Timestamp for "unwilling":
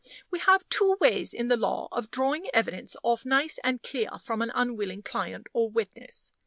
4.55-5.03